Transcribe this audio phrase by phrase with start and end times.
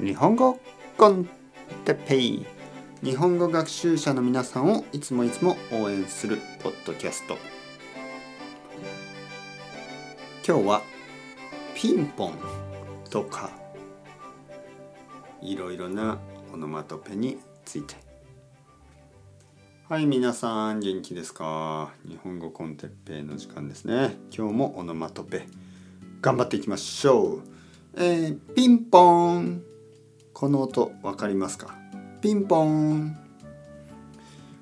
[0.00, 0.60] 日本語
[0.96, 1.28] コン
[1.84, 2.46] テッペイ。
[3.02, 7.36] 日本語学習者の皆さんをいつもいつも応援するポッドキャスト。
[10.46, 10.82] 今日は
[11.74, 12.34] ピンポン
[13.10, 13.50] とか
[15.42, 16.20] いろいろな
[16.52, 17.96] オノマトペについて。
[19.88, 21.90] はい皆さん元気ですか？
[22.06, 24.16] 日本語コンテッペイの時間ですね。
[24.30, 25.48] 今日もオノマトペ
[26.20, 27.42] 頑張っていきましょう。
[27.96, 29.64] えー、ピンポン。
[30.38, 31.74] この音分かりますか？
[32.20, 33.18] ピンポン。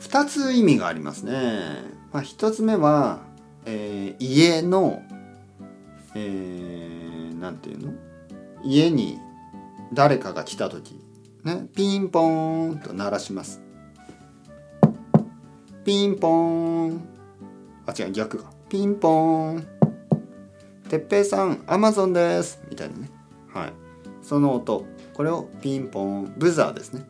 [0.00, 1.60] 2つ意味がありますね、
[2.10, 3.18] まあ、1つ目は、
[3.66, 5.02] えー、家の
[6.14, 7.92] えー、なんていうの？
[8.64, 9.18] 家に
[9.92, 10.98] 誰かが来た時。
[11.44, 11.68] ね？
[11.76, 13.60] ピンポーンと鳴らします。
[15.84, 17.08] ピンポーン。
[17.84, 18.50] あ違う逆か。
[18.70, 19.66] ピンポーン。
[20.88, 22.58] てっぺいさんアマゾンです。
[22.70, 23.10] みたいなね。
[23.52, 23.87] はい。
[24.28, 24.84] その音。
[25.14, 27.06] これをピンポンブザーですね。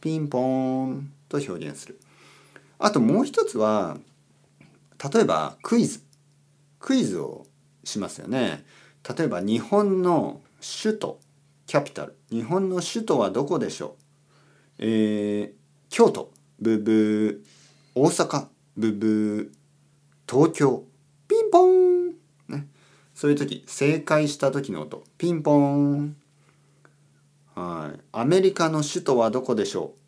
[0.00, 2.00] ピンポーンと表現する。
[2.78, 3.98] あともう一つは
[5.12, 6.00] 例えばクイズ。
[6.78, 7.44] クイズを
[7.84, 8.64] しますよね。
[9.06, 10.40] 例えば日本の
[10.82, 11.20] 首都。
[11.66, 12.16] キャピタル。
[12.30, 14.02] 日本の首都はどこでしょう。
[14.78, 15.52] えー、
[15.90, 16.32] 京都。
[16.58, 17.38] ブブー。
[17.94, 18.46] 大阪。
[18.78, 19.48] ブブー。
[20.26, 20.84] 東京。
[21.28, 22.08] ピンポーン。
[22.48, 22.66] ね。
[23.12, 25.04] そういう時正解した時の音。
[25.18, 26.16] ピンポーン。
[27.54, 29.98] はいアメリカの首都はどこでしょう？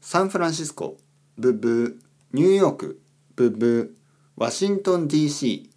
[0.00, 0.96] サンフランシスコ
[1.36, 3.00] ブブーニューヨーク
[3.34, 5.68] ブブーワシントン DC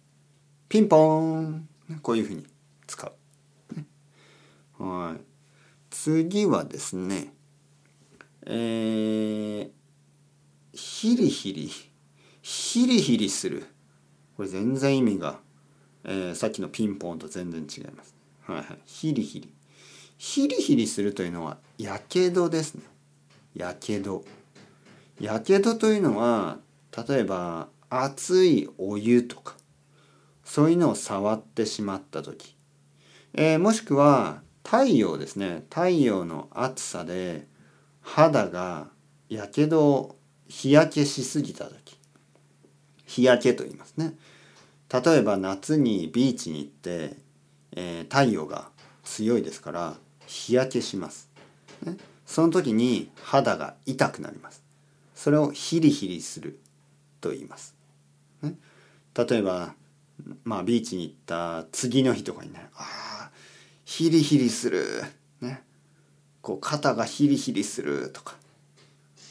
[0.68, 1.68] ピンポーン
[2.02, 2.46] こういうふうに
[2.86, 3.06] 使
[4.78, 4.82] う。
[4.82, 5.20] はい。
[5.90, 7.34] 次はですね、
[8.46, 9.70] えー、
[10.72, 11.70] ヒリヒリ、
[12.42, 13.66] ヒリヒリする。
[14.36, 15.40] これ全然意味が、
[16.04, 18.14] えー、さっきのピンポンと全然違います。
[18.46, 18.78] はいはい。
[18.86, 19.52] ヒリヒリ。
[20.22, 22.82] ヒリヒリするというのは、やけどですね。
[23.54, 24.22] やけど。
[25.18, 26.58] やけどというのは、
[27.08, 29.56] 例えば、熱いお湯とか、
[30.44, 32.54] そういうのを触ってしまった時、
[33.32, 37.46] えー、もしくは太陽ですね太陽の暑さで
[38.02, 38.88] 肌が
[39.28, 40.16] やけど
[40.48, 41.96] 日焼けしすぎた時
[43.06, 44.14] 日焼けと言いますね
[44.92, 47.16] 例えば夏にビーチに行って、
[47.76, 48.70] えー、太陽が
[49.04, 49.94] 強いですから
[50.30, 51.28] 日焼けします、
[51.82, 54.62] ね、その時に肌が痛くなります。
[55.14, 56.58] それをヒリヒリする
[57.20, 57.74] と言います、
[58.40, 58.54] ね、
[59.14, 59.74] 例えば
[60.44, 63.30] まあビーチに行った次の日とかにねああ
[63.84, 65.02] ヒリヒリする。
[65.40, 65.64] ね。
[66.42, 68.36] こう肩がヒリヒリするとか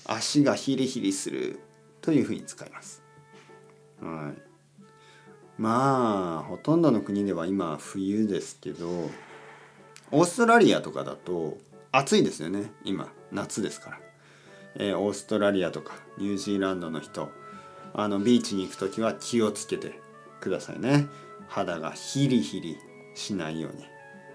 [0.06, 1.60] 足がヒリヒリする
[2.02, 3.02] というふうに使います。
[4.02, 4.42] はい、
[5.58, 9.10] まあほとんどの国では今冬ですけど
[10.12, 11.58] オーストラリアとかだと
[11.92, 12.72] 暑いですよね。
[12.84, 14.00] 今夏ですから、
[14.76, 17.30] えー、オーストラリアとかニュージーランドの人
[17.94, 20.00] あのビーチに行く時は気をつけて
[20.40, 21.08] くださいね。
[21.48, 22.78] 肌がヒリヒリ
[23.16, 23.84] しないように。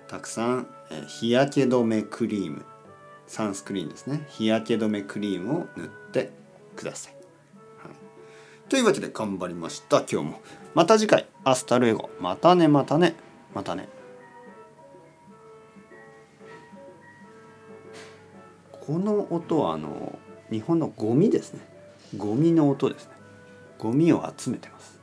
[0.09, 2.65] たくさん、え日焼け止めクリーム。
[3.27, 4.27] sunscreen ですね。
[4.29, 6.31] 日焼け止めクリームを塗って
[6.77, 7.15] ください、
[7.79, 10.41] はい、というわけで頑張りました今日も。
[10.75, 11.27] また次回。
[11.45, 12.11] Hasta luego。
[12.21, 13.15] またねまたね
[13.55, 13.89] またね。
[18.87, 20.19] この音はあの
[20.51, 21.61] 日本のゴミですね。
[22.17, 23.13] ゴミの音ですね。
[23.79, 25.01] ゴミを集めてます。